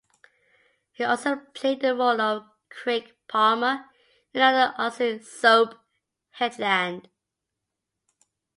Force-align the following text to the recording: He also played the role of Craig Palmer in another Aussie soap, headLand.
He 0.93 1.03
also 1.03 1.35
played 1.53 1.81
the 1.81 1.93
role 1.93 2.19
of 2.19 2.41
Craig 2.71 3.15
Palmer 3.27 3.85
in 4.33 4.41
another 4.41 4.73
Aussie 4.79 5.23
soap, 5.23 5.75
headLand. 6.39 7.07